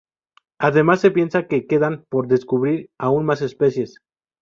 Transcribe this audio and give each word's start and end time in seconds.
Además 0.59 0.99
se 1.01 1.11
piensa 1.11 1.45
que 1.47 1.67
quedan 1.67 2.07
por 2.09 2.27
descubrí 2.27 2.89
aún 2.97 3.23
más 3.23 3.43
especies. 3.43 3.97